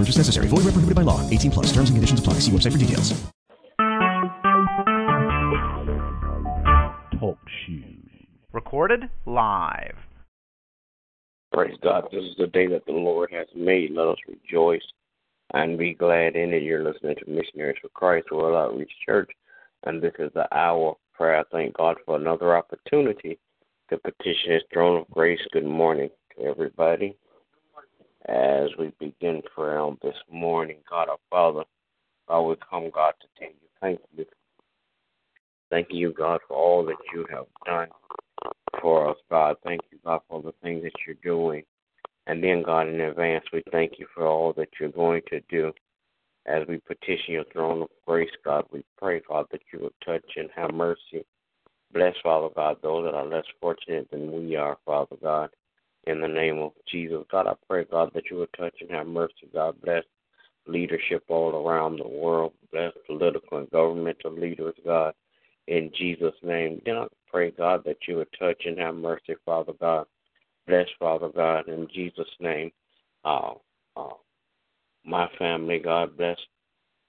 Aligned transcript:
No 0.00 0.04
purchase 0.04 0.16
necessary. 0.16 0.48
Void 0.48 0.64
where 0.64 0.72
prohibited 0.72 0.94
by 0.94 1.02
law. 1.02 1.28
18 1.28 1.50
plus. 1.50 1.66
Terms 1.66 1.90
and 1.90 1.96
conditions 1.96 2.20
apply. 2.20 2.34
See 2.40 2.52
website 2.52 2.72
for 2.72 2.78
details. 2.78 3.12
Talk 7.20 7.38
shoes. 7.66 8.08
Recorded 8.50 9.10
live. 9.26 9.96
Praise 11.52 11.76
God. 11.82 12.08
This 12.10 12.24
is 12.24 12.34
the 12.38 12.46
day 12.46 12.66
that 12.68 12.86
the 12.86 12.92
Lord 12.92 13.30
has 13.30 13.46
made. 13.54 13.90
Let 13.90 14.08
us 14.08 14.16
rejoice 14.26 14.80
and 15.52 15.76
be 15.76 15.92
glad 15.92 16.34
in 16.34 16.54
it. 16.54 16.62
You're 16.62 16.82
listening 16.82 17.16
to 17.16 17.30
Missionaries 17.30 17.76
for 17.82 17.88
Christ 17.88 18.28
World 18.32 18.56
Outreach 18.56 18.92
Church, 19.04 19.30
and 19.84 20.00
this 20.00 20.14
is 20.18 20.30
the 20.32 20.48
hour 20.56 20.92
of 20.92 20.96
prayer. 21.12 21.44
Thank 21.52 21.76
God 21.76 21.98
for 22.06 22.16
another 22.16 22.56
opportunity 22.56 23.38
to 23.90 23.98
petition 23.98 24.52
His 24.52 24.62
throne 24.72 25.02
of 25.02 25.10
grace. 25.10 25.40
Good 25.52 25.66
morning 25.66 26.08
to 26.38 26.46
everybody. 26.46 27.18
As 28.26 28.68
we 28.78 28.92
begin 28.98 29.42
prayer 29.54 29.80
on 29.80 29.98
this 30.02 30.16
morning, 30.30 30.78
God 30.88 31.08
our 31.08 31.16
Father, 31.30 31.64
God, 32.28 32.42
we 32.42 32.54
come, 32.68 32.90
God, 32.94 33.14
to 33.20 33.26
tell 33.38 33.48
you 33.48 33.68
thank 33.80 34.00
you. 34.16 34.26
Thank 35.70 35.88
you, 35.90 36.12
God, 36.12 36.40
for 36.46 36.56
all 36.56 36.84
that 36.84 36.96
you 37.14 37.26
have 37.30 37.46
done 37.64 37.88
for 38.80 39.08
us, 39.10 39.16
God. 39.30 39.56
Thank 39.64 39.80
you, 39.90 39.98
God, 40.04 40.20
for 40.28 40.42
the 40.42 40.52
things 40.62 40.82
that 40.82 40.92
you're 41.06 41.16
doing. 41.22 41.62
And 42.26 42.42
then, 42.42 42.62
God, 42.62 42.88
in 42.88 43.00
advance, 43.00 43.44
we 43.52 43.62
thank 43.72 43.98
you 43.98 44.06
for 44.14 44.26
all 44.26 44.52
that 44.54 44.68
you're 44.78 44.90
going 44.90 45.22
to 45.30 45.40
do. 45.48 45.72
As 46.46 46.66
we 46.68 46.78
petition 46.78 47.34
your 47.34 47.44
throne 47.52 47.82
of 47.82 47.88
grace, 48.06 48.30
God, 48.44 48.64
we 48.70 48.84
pray, 48.98 49.22
God, 49.28 49.46
that 49.52 49.62
you 49.72 49.80
will 49.80 49.92
touch 50.04 50.24
and 50.36 50.48
have 50.54 50.72
mercy. 50.74 51.24
Bless, 51.92 52.14
Father 52.22 52.48
God, 52.54 52.76
those 52.82 53.04
that 53.04 53.14
are 53.14 53.26
less 53.26 53.44
fortunate 53.60 54.10
than 54.10 54.32
we 54.32 54.56
are, 54.56 54.78
Father 54.84 55.16
God. 55.22 55.50
In 56.06 56.20
the 56.20 56.28
name 56.28 56.58
of 56.58 56.72
Jesus, 56.90 57.24
God, 57.30 57.46
I 57.46 57.54
pray, 57.68 57.84
God, 57.84 58.10
that 58.14 58.24
you 58.30 58.38
will 58.38 58.46
touch 58.58 58.74
and 58.80 58.90
have 58.90 59.06
mercy. 59.06 59.48
God, 59.52 59.80
bless 59.82 60.04
leadership 60.66 61.24
all 61.28 61.66
around 61.66 61.98
the 61.98 62.08
world. 62.08 62.52
Bless 62.72 62.92
political 63.06 63.58
and 63.58 63.70
governmental 63.70 64.32
leaders, 64.32 64.74
God 64.84 65.14
in 65.70 65.90
Jesus' 65.96 66.34
name. 66.42 66.82
Then 66.84 66.96
I 66.96 67.06
pray, 67.30 67.52
God, 67.52 67.82
that 67.86 67.98
you 68.06 68.16
would 68.16 68.28
touch 68.38 68.62
and 68.66 68.78
have 68.78 68.96
mercy, 68.96 69.34
Father 69.46 69.72
God. 69.80 70.06
Bless, 70.66 70.86
Father 70.98 71.28
God, 71.28 71.68
in 71.68 71.88
Jesus' 71.94 72.26
name. 72.40 72.70
Uh, 73.24 73.52
uh, 73.96 74.14
my 75.04 75.28
family, 75.38 75.78
God 75.78 76.16
bless 76.16 76.38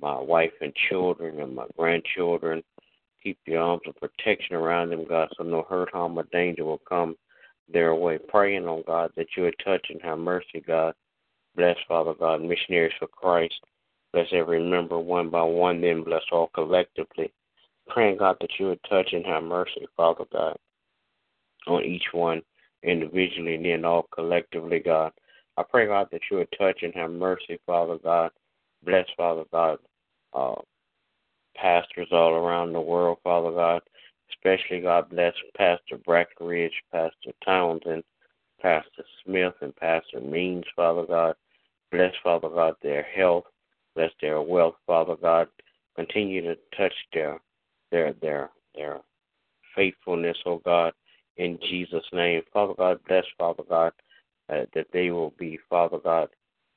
my 0.00 0.18
wife 0.18 0.52
and 0.60 0.72
children 0.88 1.40
and 1.40 1.54
my 1.54 1.66
grandchildren. 1.76 2.62
Keep 3.22 3.38
your 3.46 3.62
arms 3.62 3.82
of 3.86 3.96
protection 3.96 4.56
around 4.56 4.90
them, 4.90 5.04
God, 5.08 5.28
so 5.36 5.44
no 5.44 5.64
hurt, 5.68 5.90
harm, 5.92 6.18
or 6.18 6.24
danger 6.32 6.64
will 6.64 6.80
come 6.88 7.16
their 7.72 7.94
way. 7.94 8.18
Praying, 8.18 8.66
on 8.66 8.82
God, 8.86 9.12
that 9.16 9.28
you 9.36 9.44
would 9.44 9.56
touch 9.64 9.86
and 9.90 10.00
have 10.02 10.18
mercy, 10.18 10.62
God. 10.66 10.94
Bless, 11.54 11.76
Father 11.88 12.14
God, 12.14 12.42
missionaries 12.42 12.92
for 12.98 13.08
Christ. 13.08 13.60
Bless 14.12 14.28
every 14.32 14.62
member 14.62 14.98
one 14.98 15.30
by 15.30 15.42
one, 15.42 15.80
then 15.80 16.02
bless 16.02 16.22
all 16.32 16.48
collectively 16.54 17.32
praying, 17.88 18.18
God, 18.18 18.36
that 18.40 18.50
you 18.58 18.66
would 18.66 18.82
touch 18.88 19.12
and 19.12 19.24
have 19.26 19.42
mercy, 19.42 19.86
Father 19.96 20.24
God, 20.32 20.56
on 21.66 21.84
each 21.84 22.06
one 22.12 22.42
individually 22.82 23.56
and 23.56 23.64
then 23.64 23.84
all 23.84 24.06
collectively, 24.12 24.80
God. 24.80 25.12
I 25.56 25.62
pray, 25.62 25.86
God, 25.86 26.08
that 26.12 26.20
you 26.30 26.38
would 26.38 26.54
touch 26.58 26.82
and 26.82 26.94
have 26.94 27.10
mercy, 27.10 27.58
Father 27.66 27.98
God. 28.02 28.30
Bless, 28.82 29.06
Father 29.16 29.44
God, 29.52 29.78
uh, 30.34 30.54
pastors 31.56 32.08
all 32.12 32.34
around 32.34 32.72
the 32.72 32.80
world, 32.80 33.18
Father 33.24 33.52
God. 33.52 33.82
Especially, 34.30 34.80
God, 34.80 35.10
bless 35.10 35.34
Pastor 35.56 35.98
Brackenridge, 36.06 36.70
Pastor 36.92 37.32
Townsend, 37.44 38.02
Pastor 38.60 39.04
Smith, 39.24 39.54
and 39.60 39.74
Pastor 39.76 40.20
Means, 40.20 40.64
Father 40.74 41.04
God. 41.06 41.34
Bless, 41.92 42.12
Father 42.22 42.48
God, 42.48 42.74
their 42.82 43.02
health. 43.02 43.44
Bless 43.94 44.10
their 44.20 44.40
wealth, 44.42 44.74
Father 44.86 45.16
God. 45.16 45.48
Continue 45.94 46.42
to 46.42 46.56
touch 46.76 46.92
their 47.12 47.40
their 47.90 48.12
their 48.20 48.50
their 48.74 49.00
faithfulness, 49.74 50.36
oh 50.46 50.60
God, 50.64 50.92
in 51.36 51.58
Jesus' 51.68 52.04
name. 52.12 52.42
Father 52.52 52.74
God, 52.76 52.98
bless, 53.06 53.24
Father 53.38 53.62
God, 53.68 53.92
uh, 54.48 54.64
that 54.74 54.86
they 54.92 55.10
will 55.10 55.34
be, 55.38 55.58
Father 55.68 55.98
God, 55.98 56.28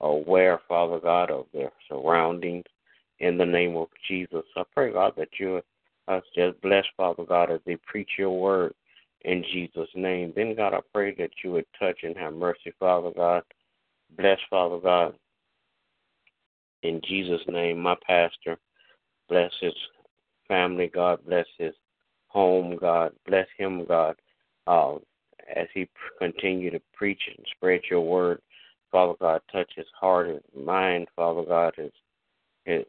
aware, 0.02 0.60
Father 0.68 1.00
God, 1.00 1.31
of 1.31 1.46
their 1.54 1.72
surroundings 1.90 2.66
in 3.20 3.38
the 3.38 3.46
name 3.46 3.76
of 3.76 3.88
Jesus. 4.08 4.44
I 4.56 4.64
pray, 4.74 4.94
God, 4.94 5.14
that 5.18 5.30
you 5.40 5.62
uh, 6.09 6.22
just 6.36 6.59
bless, 6.62 6.86
Father 6.97 7.24
God, 7.24 7.52
as 7.52 7.59
they 7.66 7.78
preach 7.86 8.09
your 8.18 8.38
word 8.38 8.74
in 9.22 9.44
Jesus' 9.53 9.90
name. 9.96 10.34
Then, 10.36 10.56
God, 10.56 10.74
I 10.74 10.80
pray 10.94 11.14
that 11.16 11.30
you 11.44 11.52
would 11.53 11.66
touch 11.78 12.00
and 12.03 12.18
have 12.18 12.34
mercy, 12.34 12.74
Father 12.80 13.12
God. 13.16 13.44
Bless, 14.18 14.40
Father 14.50 14.80
God, 14.80 15.14
in 16.84 17.00
Jesus' 17.08 17.42
name, 17.48 17.80
my 17.80 17.96
pastor. 18.06 18.58
Bless 19.28 19.52
his 19.62 19.74
family. 20.48 20.90
God 20.94 21.19
bless 21.28 21.46
his 21.58 21.74
home. 22.28 22.78
God 22.80 23.12
bless 23.28 23.48
him, 23.58 23.86
God, 23.86 24.16
uh, 24.66 24.96
as 25.56 25.68
he 25.74 25.88
continue 26.18 26.72
to 26.72 26.81
preach 26.94 27.22
and 27.28 27.46
spread 27.56 27.81
your 27.90 28.02
word. 28.02 28.42
Father 28.92 29.14
God, 29.19 29.42
touch 29.52 29.72
his 29.75 29.86
heart, 30.00 30.28
his 30.28 30.42
mind, 30.56 31.08
Father 31.16 31.44
God, 31.44 31.74
his, 31.78 31.92
his, 32.66 32.84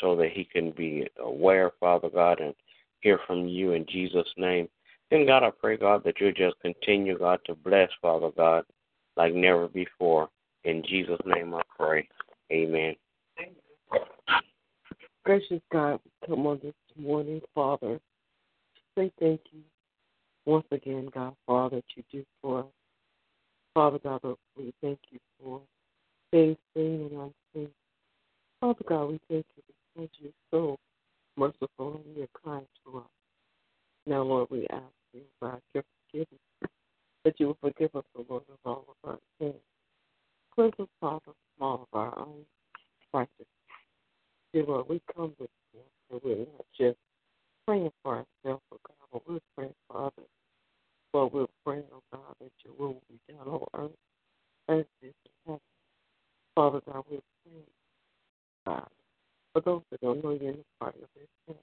so 0.00 0.16
that 0.16 0.30
he 0.32 0.44
can 0.44 0.70
be 0.72 1.06
aware, 1.18 1.72
Father 1.80 2.08
God, 2.08 2.40
and 2.40 2.54
hear 3.00 3.18
from 3.26 3.46
you 3.46 3.72
in 3.72 3.86
Jesus' 3.86 4.28
name. 4.36 4.68
Then, 5.10 5.26
God, 5.26 5.42
I 5.42 5.50
pray, 5.50 5.76
God, 5.76 6.04
that 6.04 6.20
you 6.20 6.32
just 6.32 6.60
continue, 6.60 7.18
God, 7.18 7.40
to 7.46 7.54
bless, 7.54 7.90
Father 8.00 8.30
God, 8.36 8.64
like 9.16 9.34
never 9.34 9.68
before. 9.68 10.28
In 10.64 10.82
Jesus' 10.86 11.20
name 11.24 11.54
I 11.54 11.62
pray. 11.76 12.08
Amen. 12.52 12.94
Gracious 15.24 15.60
God, 15.72 16.00
come 16.26 16.46
on 16.46 16.60
this 16.62 16.74
morning, 16.96 17.40
Father. 17.54 18.00
Say 18.96 19.12
thank 19.20 19.40
you 19.52 19.60
once 20.46 20.66
again, 20.70 21.10
God, 21.14 21.34
for 21.46 21.60
all 21.60 21.70
that 21.70 21.84
you 21.94 22.02
do 22.10 22.24
for 22.40 22.60
us. 22.60 22.66
Father 23.74 23.98
God, 24.02 24.20
we 24.56 24.72
thank 24.82 24.98
you 25.10 25.18
for 25.38 25.60
things 26.30 26.56
seen 26.74 27.08
and 27.10 27.32
unseen. 27.54 27.70
Father 28.60 28.84
God, 28.86 29.04
we 29.06 29.20
thank 29.28 29.46
you 29.56 29.62
because 29.94 30.10
you're 30.18 30.32
so 30.50 30.76
merciful 31.36 32.02
and 32.04 32.16
you're 32.16 32.26
kind 32.44 32.66
to 32.84 32.98
us. 32.98 33.04
Now, 34.06 34.22
Lord, 34.22 34.48
we 34.50 34.66
ask 34.70 34.82
you, 35.12 35.22
God, 35.42 35.60
your 35.74 35.84
forgiveness, 36.10 36.40
that 37.24 37.38
you 37.38 37.48
will 37.48 37.58
forgive 37.60 37.94
us, 37.94 38.04
the 38.14 38.24
Lord, 38.28 38.42
of 38.48 38.58
all 38.64 38.84
of 38.88 39.10
our 39.10 39.18
sins. 39.38 39.54
Cleanse 40.54 40.72
us, 40.78 40.88
Father, 41.00 41.20
from 41.24 41.34
all 41.60 41.88
of 41.92 41.98
our 41.98 42.18
own 42.18 42.44
righteousness. 43.12 43.46
Dear 44.52 44.64
Lord, 44.64 44.88
we 44.88 45.00
come 45.14 45.32
with 45.38 45.50
you, 45.72 45.80
and 46.10 46.20
we're 46.24 46.38
not 46.38 46.66
just 46.78 46.98
praying 47.66 47.90
for 48.02 48.12
ourselves, 48.16 48.62
oh 48.72 48.78
God, 48.86 48.96
but 49.12 49.22
we're 49.28 49.38
praying 49.56 49.74
for 49.88 50.06
others. 50.06 50.28
Lord, 51.14 51.32
we're 51.32 51.46
praying, 51.64 51.84
oh 51.92 52.02
God, 52.12 52.34
that 52.40 52.50
your 52.64 52.74
will 52.78 52.94
will 52.94 53.02
be 53.08 53.20
done 53.28 53.46
on 53.46 53.66
earth 53.74 53.90
as 54.68 54.84
it 55.02 55.06
is 55.06 55.14
in 55.24 55.30
heaven. 55.46 55.60
Father 56.54 56.80
God, 56.86 57.04
we're 57.08 57.20
praying, 57.44 57.64
God, 58.66 58.88
know 60.14 60.30
you 60.30 60.48
in 60.48 60.56
the 60.56 60.64
part 60.80 60.94
of 60.96 61.08
their 61.14 61.26
sin. 61.46 61.56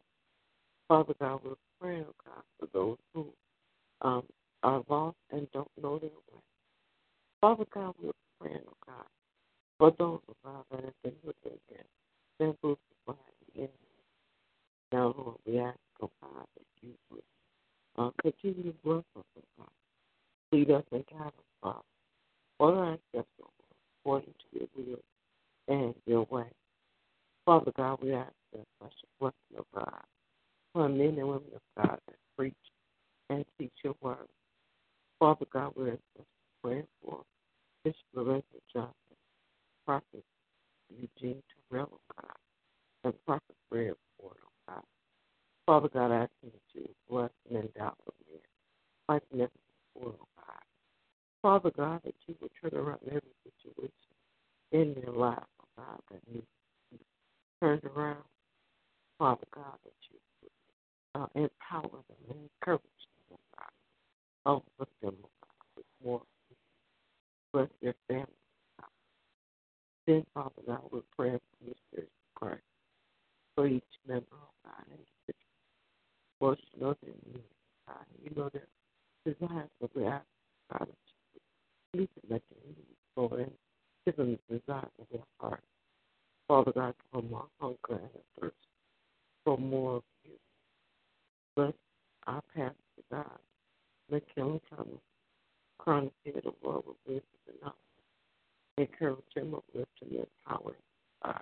Father 0.88 1.14
God, 1.20 1.42
we're 1.44 1.56
praying, 1.82 2.06
oh 2.08 2.14
God, 2.26 2.44
for 2.60 2.68
those 2.74 2.98
who 3.14 3.28
um, 4.02 4.24
are 4.64 4.84
lost 4.90 5.18
and 5.32 5.48
don't 5.52 5.70
know 5.82 6.00
their 6.00 6.10
way. 6.10 6.42
Father 7.42 7.66
God, 7.74 7.94
we're 8.02 8.12
praying, 8.42 8.64
oh 8.68 8.78
God, 8.86 9.06
for 9.78 9.92
those, 9.98 10.20
oh 10.30 10.36
God, 10.44 10.64
that 10.72 10.86
have 10.86 10.94
been 11.04 11.14
with 11.26 11.36
their 11.44 11.54
death 11.70 11.86
simple 12.40 12.78
society. 13.06 13.70
Now, 14.92 15.14
Lord, 15.18 15.38
we 15.46 15.60
ask, 15.60 15.78
oh 16.02 16.10
God, 16.22 16.46
that 16.56 16.66
you 16.82 16.94
would 17.12 17.22
uh, 17.98 18.12
continue 18.22 18.72
to 18.72 18.78
bless 18.84 19.04
us, 19.18 19.24
oh 19.38 19.42
God. 19.58 19.68
Lead 20.52 20.72
us 20.72 20.84
and 20.92 21.04
guide 21.12 21.28
us, 21.28 21.34
Father. 21.62 21.80
Order 22.60 22.78
our 22.78 22.98
steps, 23.10 23.28
oh 23.42 23.50
Lord, 24.06 24.24
according 24.24 24.34
to 24.34 24.60
your 24.60 24.68
will 24.76 25.00
and 25.68 25.96
your 26.06 26.26
way. 26.30 26.48
Father 27.48 27.72
God, 27.78 28.00
we 28.04 28.14
ask 28.14 28.34
that 28.52 28.66
special 28.76 29.08
blessing 29.22 29.58
of 29.58 29.66
God 29.74 30.02
for 30.74 30.90
men 30.90 31.16
and 31.18 31.30
women 31.30 31.44
of 31.56 31.62
God 31.78 31.98
that 32.06 32.18
preach 32.38 32.54
and 33.30 33.46
teach 33.58 33.72
your 33.86 33.96
word. 34.02 34.28
Father 35.18 35.46
God, 35.54 35.72
we're 35.78 35.98
praying 36.62 36.88
for 37.02 37.22
Bishop 37.86 38.02
Lorenzo 38.14 38.44
Johnson, 38.74 38.94
Prophet 39.86 40.26
Eugene 40.90 41.42
Terrell, 41.72 41.90
oh 41.94 42.14
God, 42.22 42.36
and 43.06 43.14
Prophet 43.26 43.56
Fred 43.70 43.94
oh 44.22 44.32
Father 45.66 45.88
God, 45.94 46.12
I 46.12 46.24
ask 46.24 46.32
you 46.44 46.52
to 46.74 46.90
bless 47.10 47.30
and 47.50 47.60
endow 47.60 47.94
them 48.06 48.16
here 48.30 48.40
like 49.08 49.24
never 49.34 49.52
before, 49.94 50.16
oh 50.20 50.28
God. 50.36 50.62
Father 51.42 51.72
God, 51.72 52.02
that 52.04 52.16
you 52.28 52.36
would 52.42 52.52
turn 52.62 52.78
around 52.78 53.00
every 53.08 53.22
situation 53.46 53.94
in 54.74 55.02
their 55.02 55.14
life, 55.14 55.40
oh 55.62 55.66
God, 55.78 56.00
that 56.12 56.20
needs 56.30 56.46
turned 57.62 57.84
around. 57.86 58.24
Father 59.18 59.48
God, 59.54 59.78
that 59.84 59.94
you 60.12 60.50
uh, 61.16 61.26
empower 61.34 61.90
them 61.90 62.18
and 62.30 62.50
encourage 62.62 62.82
them, 63.30 63.38
God. 63.58 64.56
Uplift 64.58 64.92
them, 65.02 65.16
God, 65.22 65.68
with 65.76 65.86
more. 66.04 66.22
Bless 67.54 67.70
their 67.82 67.96
family, 68.08 68.28
oh 68.28 68.82
God. 68.82 68.90
Then, 70.06 70.26
Father 70.34 70.62
God, 70.68 70.82
we're 70.92 71.02
praying 71.16 71.40
for 71.40 71.70
the 71.70 71.76
Spirit 71.90 72.10
of 72.10 72.40
Christ 72.40 72.62
for 73.56 73.68
each 73.68 73.84
member, 74.08 74.26
oh 74.34 74.54
God, 74.64 74.86
individual. 74.86 75.48
Lord, 76.40 76.60
you 76.74 76.82
know 76.82 76.96
their 77.02 77.14
needs, 77.26 77.44
God. 77.88 78.06
You 78.24 78.32
know 78.36 78.50
their 78.54 78.68
desires, 79.26 79.70
but 79.82 79.96
we 79.96 80.06
ask, 80.06 80.26
God, 80.72 80.88
that 80.88 82.00
you 82.00 82.02
them 82.02 82.36
at 82.36 82.42
their 82.52 82.68
needs, 82.68 82.98
Lord, 83.16 83.52
give 84.06 84.16
them 84.16 84.38
the 84.48 84.60
desires 84.60 84.92
of 85.00 85.08
their 85.12 85.22
heart. 85.40 85.64
Father 86.48 86.72
God, 86.72 86.94
for 87.12 87.24
more 87.24 87.48
hunger 87.60 87.78
and 87.90 88.00
a 88.04 88.42
thirst 88.42 88.56
for 89.44 89.58
more 89.58 89.98
of 89.98 90.04
you. 90.26 90.32
Bless 91.56 91.74
our 92.28 92.42
pastor, 92.54 92.76
God. 93.10 93.40
Let 94.12 94.24
him 94.36 94.60
come, 94.70 95.00
crown 95.78 96.12
his 96.24 96.36
head 96.36 96.46
of 96.46 96.54
Lord 96.62 96.84
with 96.86 96.98
wisdom 97.06 97.24
and 97.48 97.56
knowledge. 97.62 97.76
Encourage 98.78 99.18
him, 99.36 99.56
uplift 99.56 99.90
him, 100.02 100.26
empower 100.46 100.72
him, 100.72 100.76
God. 101.24 101.42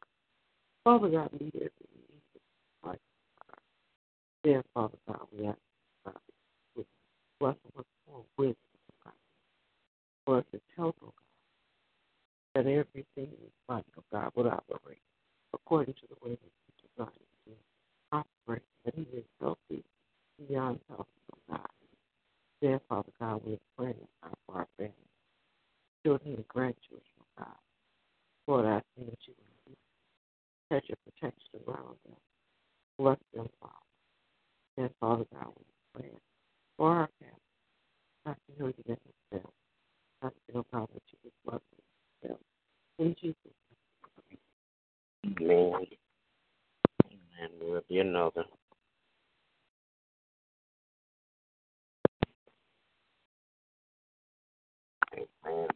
Father 0.84 1.10
God, 1.10 1.30
meet 1.34 1.54
every 1.56 1.72
need 1.98 2.22
of 2.36 2.42
God. 2.84 2.98
Then, 4.44 4.64
Father 4.74 4.98
God, 5.08 5.28
we 5.38 5.48
ask, 5.48 5.58
uh, 6.06 6.12
God, 6.12 6.20
with 6.76 6.86
bless 7.40 7.56
him 7.56 7.72
with 7.76 7.86
more 8.08 8.24
wisdom, 8.38 8.56
oh 8.90 8.94
God. 9.04 9.14
Bless 10.26 10.44
his 10.52 10.62
health, 10.78 10.96
oh 11.04 11.08
God. 11.08 11.14
That 12.54 12.70
everything 12.70 13.06
in 13.18 13.26
his 13.26 13.52
body, 13.68 13.84
oh 13.98 14.04
God, 14.12 14.32
would 14.36 14.48
operate 14.48 15.02
according 15.54 15.94
to 15.96 16.02
the 16.10 16.16
way 16.28 16.36
that 16.36 16.52
you 16.68 16.90
designed 16.96 17.16
it 17.16 17.50
to 17.50 17.56
operate, 18.12 18.64
that 18.86 18.94
he 18.96 19.02
is 19.18 19.24
healthy 19.42 19.84
beyond 20.48 20.80
health, 20.90 21.08
oh 21.34 21.38
God. 21.50 21.60
Then, 22.62 22.80
Father 22.88 23.12
God, 23.20 23.42
we're 23.44 23.58
praying 23.78 23.96
God, 24.24 24.34
for 24.46 24.56
our 24.58 24.68
family, 24.78 24.94
children 26.06 26.36
and 26.36 26.48
grandchildren, 26.48 27.02
oh. 27.15 27.15
Lord, 28.48 28.66
I 28.66 28.76
ask 28.76 28.86
that 28.98 29.18
you 29.26 29.34
would 29.68 29.78
hedge 30.70 30.84
your 30.88 30.98
protection 31.04 31.60
around 31.68 31.96
them. 32.06 32.16
Bless 32.98 33.18
them, 33.34 33.48
Father. 33.60 33.74
And 34.78 34.90
Father 35.00 35.26
God, 35.34 35.54
we 35.58 36.02
pray 36.02 36.12
for 36.78 36.92
our 36.92 37.10
family. 37.20 37.36
I 38.26 38.34
can 38.34 38.60
know 38.60 38.68
you 38.68 38.84
never 38.88 39.00
fail. 39.32 39.54
I 40.22 40.30
feel, 40.52 40.66
God, 40.72 40.88
that 40.94 41.02
you 41.12 41.18
would 41.24 41.34
bless 41.46 41.62
them. 42.24 42.38
In 43.00 43.16
Jesus' 43.22 43.36
name. 45.24 45.42
Amen. 45.42 45.88
Amen. 47.06 47.50
Will 47.62 47.82
be 47.90 48.00
another. 48.00 48.46
Amen. 55.46 55.68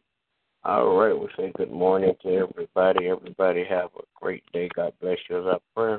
All 0.70 0.96
right, 0.96 1.20
we 1.20 1.26
say 1.36 1.50
good 1.56 1.72
morning 1.72 2.14
to 2.22 2.28
everybody. 2.28 3.08
Everybody 3.08 3.64
have 3.68 3.90
a 3.98 4.04
great 4.14 4.44
day. 4.52 4.68
God 4.72 4.92
bless 5.00 5.18
you 5.28 5.40
as 5.40 5.44
I 5.44 5.58
pray. 5.74 5.98